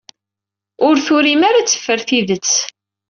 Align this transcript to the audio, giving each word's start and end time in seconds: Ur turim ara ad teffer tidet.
Ur 0.87 0.95
turim 1.05 1.41
ara 1.49 1.57
ad 1.61 1.67
teffer 1.67 1.99
tidet. 2.07 2.49